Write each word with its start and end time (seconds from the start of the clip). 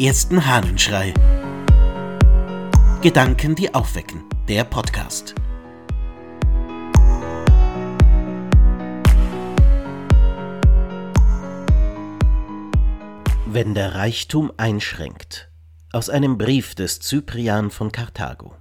ersten 0.00 0.46
Hahnenschrei. 0.46 1.12
Gedanken, 3.02 3.54
die 3.54 3.74
aufwecken. 3.74 4.24
Der 4.48 4.64
Podcast. 4.64 5.34
Wenn 13.44 13.74
der 13.74 13.94
Reichtum 13.94 14.50
einschränkt. 14.56 15.50
Aus 15.92 16.08
einem 16.08 16.38
Brief 16.38 16.74
des 16.74 17.00
Cyprian 17.00 17.70
von 17.70 17.92
Karthago. 17.92 18.54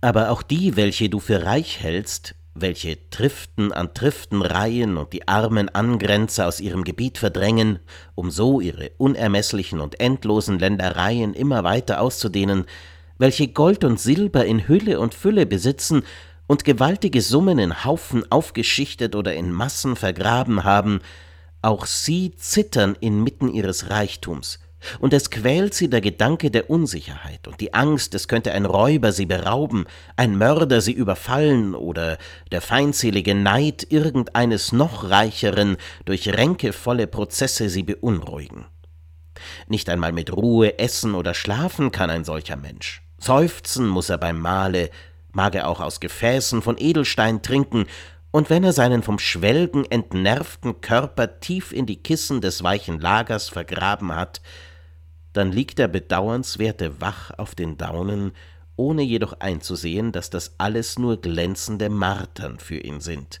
Aber 0.00 0.30
auch 0.30 0.40
die, 0.40 0.76
welche 0.76 1.10
du 1.10 1.20
für 1.20 1.44
reich 1.44 1.80
hältst, 1.82 2.34
welche 2.54 3.08
Triften 3.10 3.72
an 3.72 3.94
Triften 3.94 4.42
reihen 4.42 4.96
und 4.96 5.12
die 5.12 5.28
armen 5.28 5.68
Angrenzer 5.68 6.46
aus 6.46 6.60
ihrem 6.60 6.84
Gebiet 6.84 7.18
verdrängen, 7.18 7.78
um 8.14 8.30
so 8.30 8.60
ihre 8.60 8.90
unermeßlichen 8.98 9.80
und 9.80 10.00
endlosen 10.00 10.58
Ländereien 10.58 11.34
immer 11.34 11.64
weiter 11.64 12.00
auszudehnen, 12.00 12.64
welche 13.18 13.48
Gold 13.48 13.84
und 13.84 14.00
Silber 14.00 14.44
in 14.44 14.68
Hülle 14.68 15.00
und 15.00 15.14
Fülle 15.14 15.46
besitzen 15.46 16.02
und 16.46 16.64
gewaltige 16.64 17.20
Summen 17.20 17.58
in 17.58 17.84
Haufen 17.84 18.30
aufgeschichtet 18.30 19.14
oder 19.14 19.34
in 19.34 19.52
Massen 19.52 19.96
vergraben 19.96 20.64
haben, 20.64 21.00
auch 21.62 21.86
sie 21.86 22.34
zittern 22.36 22.96
inmitten 23.00 23.48
ihres 23.48 23.90
Reichtums, 23.90 24.58
und 25.00 25.12
es 25.12 25.30
quält 25.30 25.74
sie 25.74 25.88
der 25.90 26.00
Gedanke 26.00 26.50
der 26.50 26.70
Unsicherheit 26.70 27.48
und 27.48 27.60
die 27.60 27.74
Angst, 27.74 28.14
es 28.14 28.28
könnte 28.28 28.52
ein 28.52 28.64
Räuber 28.64 29.12
sie 29.12 29.26
berauben, 29.26 29.86
ein 30.16 30.36
Mörder 30.36 30.80
sie 30.80 30.92
überfallen 30.92 31.74
oder 31.74 32.18
der 32.52 32.60
feindselige 32.60 33.34
Neid 33.34 33.86
irgendeines 33.90 34.72
noch 34.72 35.10
reicheren 35.10 35.76
durch 36.04 36.28
ränkevolle 36.28 37.06
Prozesse 37.06 37.68
sie 37.68 37.82
beunruhigen. 37.82 38.66
Nicht 39.66 39.88
einmal 39.88 40.12
mit 40.12 40.32
Ruhe 40.34 40.78
essen 40.78 41.14
oder 41.14 41.34
schlafen 41.34 41.92
kann 41.92 42.10
ein 42.10 42.24
solcher 42.24 42.56
Mensch. 42.56 43.02
Seufzen 43.18 43.86
muss 43.88 44.10
er 44.10 44.18
beim 44.18 44.40
Mahle, 44.40 44.90
mag 45.32 45.54
er 45.54 45.68
auch 45.68 45.80
aus 45.80 46.00
Gefäßen 46.00 46.62
von 46.62 46.76
Edelstein 46.78 47.42
trinken, 47.42 47.86
und 48.30 48.50
wenn 48.50 48.62
er 48.62 48.74
seinen 48.74 49.02
vom 49.02 49.18
Schwelgen 49.18 49.90
entnervten 49.90 50.82
Körper 50.82 51.40
tief 51.40 51.72
in 51.72 51.86
die 51.86 52.02
Kissen 52.02 52.42
des 52.42 52.62
weichen 52.62 53.00
Lagers 53.00 53.48
vergraben 53.48 54.14
hat, 54.14 54.42
dann 55.38 55.52
liegt 55.52 55.78
der 55.78 55.86
Bedauernswerte 55.86 57.00
wach 57.00 57.30
auf 57.38 57.54
den 57.54 57.78
Daunen, 57.78 58.32
ohne 58.74 59.02
jedoch 59.02 59.34
einzusehen, 59.38 60.10
dass 60.10 60.30
das 60.30 60.56
alles 60.58 60.98
nur 60.98 61.20
glänzende 61.20 61.90
Martern 61.90 62.58
für 62.58 62.78
ihn 62.78 63.00
sind, 63.00 63.40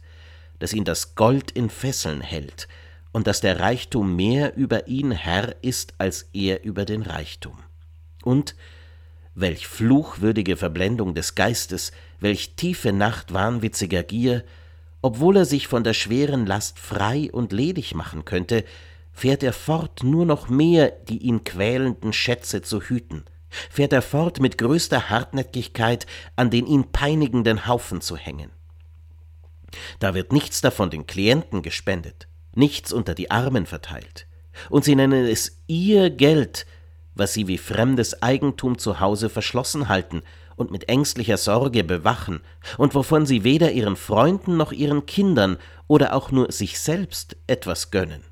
dass 0.60 0.72
ihn 0.72 0.84
das 0.84 1.16
Gold 1.16 1.50
in 1.50 1.68
Fesseln 1.68 2.20
hält 2.20 2.68
und 3.10 3.26
dass 3.26 3.40
der 3.40 3.58
Reichtum 3.58 4.14
mehr 4.14 4.56
über 4.56 4.86
ihn 4.86 5.10
Herr 5.10 5.56
ist 5.60 5.94
als 5.98 6.28
er 6.32 6.62
über 6.62 6.84
den 6.84 7.02
Reichtum. 7.02 7.58
Und 8.22 8.54
welch 9.34 9.66
fluchwürdige 9.66 10.56
Verblendung 10.56 11.14
des 11.14 11.34
Geistes, 11.34 11.90
welch 12.20 12.54
tiefe 12.54 12.92
Nacht 12.92 13.34
wahnwitziger 13.34 14.04
Gier, 14.04 14.44
obwohl 15.02 15.38
er 15.38 15.46
sich 15.46 15.66
von 15.66 15.82
der 15.82 15.94
schweren 15.94 16.46
Last 16.46 16.78
frei 16.78 17.28
und 17.32 17.52
ledig 17.52 17.96
machen 17.96 18.24
könnte, 18.24 18.64
fährt 19.18 19.42
er 19.42 19.52
fort, 19.52 20.04
nur 20.04 20.24
noch 20.24 20.48
mehr 20.48 20.90
die 20.90 21.18
ihn 21.18 21.42
quälenden 21.42 22.12
Schätze 22.12 22.62
zu 22.62 22.80
hüten, 22.80 23.24
fährt 23.68 23.92
er 23.92 24.02
fort, 24.02 24.38
mit 24.38 24.58
größter 24.58 25.10
Hartnäckigkeit 25.10 26.06
an 26.36 26.50
den 26.50 26.66
ihn 26.66 26.92
peinigenden 26.92 27.66
Haufen 27.66 28.00
zu 28.00 28.16
hängen. 28.16 28.50
Da 29.98 30.14
wird 30.14 30.32
nichts 30.32 30.60
davon 30.60 30.90
den 30.90 31.06
Klienten 31.06 31.62
gespendet, 31.62 32.28
nichts 32.54 32.92
unter 32.92 33.14
die 33.14 33.30
Armen 33.30 33.66
verteilt, 33.66 34.28
und 34.70 34.84
sie 34.84 34.94
nennen 34.94 35.26
es 35.26 35.62
ihr 35.66 36.10
Geld, 36.10 36.64
was 37.16 37.34
sie 37.34 37.48
wie 37.48 37.58
fremdes 37.58 38.22
Eigentum 38.22 38.78
zu 38.78 39.00
Hause 39.00 39.28
verschlossen 39.28 39.88
halten 39.88 40.22
und 40.54 40.70
mit 40.70 40.88
ängstlicher 40.88 41.38
Sorge 41.38 41.82
bewachen, 41.82 42.40
und 42.76 42.94
wovon 42.94 43.26
sie 43.26 43.42
weder 43.42 43.72
ihren 43.72 43.96
Freunden 43.96 44.56
noch 44.56 44.70
ihren 44.70 45.06
Kindern 45.06 45.58
oder 45.88 46.14
auch 46.14 46.30
nur 46.30 46.52
sich 46.52 46.78
selbst 46.78 47.36
etwas 47.48 47.90
gönnen. 47.90 48.22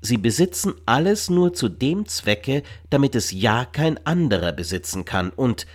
Sie 0.00 0.16
besitzen 0.16 0.74
alles 0.86 1.30
nur 1.30 1.54
zu 1.54 1.68
dem 1.68 2.06
Zwecke, 2.06 2.62
damit 2.90 3.14
es 3.14 3.30
ja 3.30 3.64
kein 3.64 4.04
anderer 4.06 4.52
besitzen 4.52 5.04
kann, 5.04 5.30
und 5.30 5.66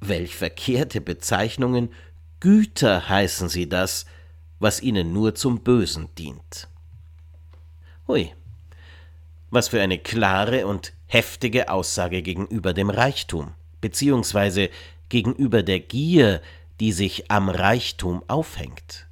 welch 0.00 0.36
verkehrte 0.36 1.00
Bezeichnungen, 1.00 1.90
Güter 2.40 3.08
heißen 3.08 3.50
sie 3.50 3.68
das, 3.68 4.06
was 4.58 4.80
ihnen 4.80 5.12
nur 5.12 5.34
zum 5.34 5.60
Bösen 5.60 6.08
dient. 6.16 6.68
Hui, 8.08 8.32
was 9.50 9.68
für 9.68 9.82
eine 9.82 9.98
klare 9.98 10.66
und 10.66 10.92
heftige 11.06 11.70
Aussage 11.70 12.22
gegenüber 12.22 12.72
dem 12.72 12.88
Reichtum, 12.88 13.52
beziehungsweise 13.80 14.70
gegenüber 15.08 15.62
der 15.62 15.80
Gier, 15.80 16.40
die 16.80 16.92
sich 16.92 17.30
am 17.30 17.48
Reichtum 17.50 18.22
aufhängt, 18.28 19.06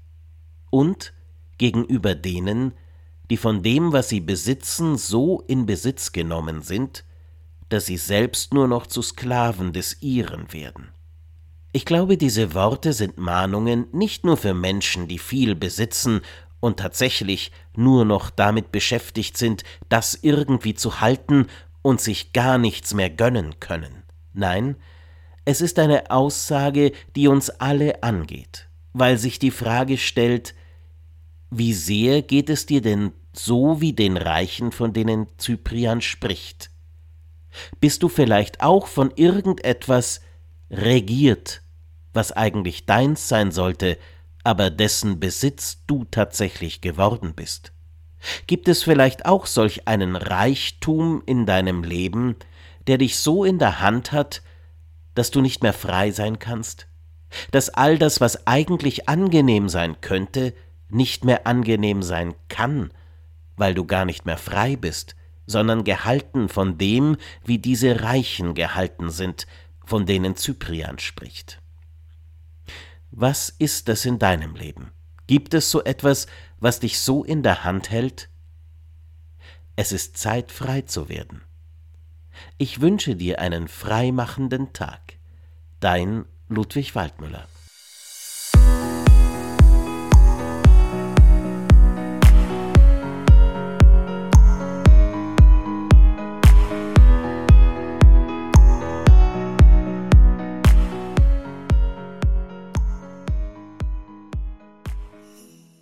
und 0.71 1.13
gegenüber 1.59 2.15
denen, 2.15 2.73
die 3.31 3.37
von 3.37 3.63
dem, 3.63 3.93
was 3.93 4.09
sie 4.09 4.21
besitzen, 4.21 4.97
so 4.97 5.43
in 5.47 5.67
Besitz 5.67 6.13
genommen 6.13 6.63
sind, 6.63 7.05
dass 7.69 7.87
sie 7.87 7.99
selbst 7.99 8.55
nur 8.55 8.69
noch 8.69 8.87
zu 8.87 9.03
Sklaven 9.03 9.73
des 9.73 10.01
ihren 10.01 10.53
werden. 10.53 10.89
Ich 11.73 11.85
glaube, 11.85 12.17
diese 12.17 12.55
Worte 12.55 12.93
sind 12.93 13.19
Mahnungen 13.19 13.87
nicht 13.93 14.25
nur 14.25 14.37
für 14.39 14.55
Menschen, 14.55 15.07
die 15.07 15.19
viel 15.19 15.55
besitzen 15.55 16.23
und 16.61 16.79
tatsächlich 16.79 17.53
nur 17.77 18.05
noch 18.05 18.31
damit 18.31 18.73
beschäftigt 18.73 19.37
sind, 19.37 19.65
das 19.89 20.19
irgendwie 20.23 20.75
zu 20.75 21.01
halten 21.01 21.47
und 21.83 22.01
sich 22.01 22.33
gar 22.33 22.59
nichts 22.59 22.95
mehr 22.95 23.11
gönnen 23.11 23.61
können. 23.61 24.03
Nein, 24.33 24.77
es 25.45 25.61
ist 25.61 25.79
eine 25.79 26.11
Aussage, 26.11 26.93
die 27.17 27.29
uns 27.29 27.51
alle 27.51 28.03
angeht, 28.03 28.69
weil 28.93 29.19
sich 29.19 29.39
die 29.39 29.51
Frage 29.51 29.99
stellt, 29.99 30.55
wie 31.51 31.73
sehr 31.75 32.23
geht 32.23 32.51
es 32.51 32.67
dir 32.67 32.83
denn 32.83 33.13
so 33.39 33.81
wie 33.81 33.93
den 33.93 34.17
Reichen, 34.17 34.73
von 34.73 34.93
denen 34.93 35.27
Cyprian 35.39 36.01
spricht? 36.01 36.71
Bist 37.81 38.03
du 38.03 38.09
vielleicht 38.09 38.61
auch 38.61 38.87
von 38.87 39.13
irgendetwas 39.17 40.21
regiert, 40.71 41.63
was 42.13 42.33
eigentlich 42.33 42.87
deins 42.87 43.29
sein 43.29 43.53
sollte, 43.53 43.99
aber 44.45 44.71
dessen 44.71 45.21
Besitz 45.21 45.85
du 45.87 46.05
tatsächlich 46.05 46.81
geworden 46.81 47.35
bist? 47.35 47.73
Gibt 48.47 48.69
es 48.69 48.83
vielleicht 48.83 49.27
auch 49.27 49.47
solch 49.47 49.87
einen 49.87 50.17
Reichtum 50.17 51.23
in 51.27 51.47
deinem 51.47 51.85
Leben, 51.85 52.37
der 52.87 52.99
dich 52.99 53.19
so 53.19 53.45
in 53.45 53.59
der 53.59 53.81
Hand 53.81 54.13
hat, 54.13 54.43
dass 55.15 55.31
du 55.31 55.41
nicht 55.41 55.63
mehr 55.63 55.73
frei 55.73 56.11
sein 56.11 56.39
kannst? 56.39 56.89
Dass 57.51 57.69
all 57.69 57.99
das, 57.99 58.21
was 58.21 58.47
eigentlich 58.47 59.09
angenehm 59.09 59.69
sein 59.69 60.01
könnte, 60.01 60.55
nicht 60.89 61.25
mehr 61.25 61.47
angenehm 61.47 62.03
sein 62.03 62.35
kann, 62.49 62.91
weil 63.59 63.75
du 63.75 63.85
gar 63.85 64.05
nicht 64.05 64.25
mehr 64.25 64.39
frei 64.39 64.77
bist, 64.77 65.15
sondern 65.47 65.85
gehalten 65.85 66.49
von 66.49 66.79
dem, 66.79 67.17
wie 67.45 67.59
diese 67.59 68.03
Reichen 68.03 68.55
gehalten 68.55 69.11
sind, 69.11 69.47
von 69.85 70.07
denen 70.07 70.37
Cyprian 70.37 70.99
spricht. 70.99 71.61
Was 73.11 73.49
ist 73.49 73.89
das 73.89 74.05
in 74.05 74.19
deinem 74.19 74.55
Leben? 74.55 74.93
Gibt 75.27 75.55
es 75.55 75.71
so 75.71 75.83
etwas, 75.83 76.27
was 76.59 76.81
dich 76.81 77.01
so 77.01 77.25
in 77.25 77.43
der 77.43 77.65
Hand 77.65 77.91
hält? 77.91 78.29
Es 79.77 79.93
ist 79.93 80.17
Zeit, 80.17 80.53
frei 80.53 80.83
zu 80.83 81.09
werden. 81.09 81.43
Ich 82.59 82.81
wünsche 82.81 83.17
dir 83.17 83.41
einen 83.41 83.69
freimachenden 83.69 84.73
Tag. 84.73 85.15
Dein 85.81 86.25
Ludwig 86.49 86.95
Waldmüller 86.95 87.47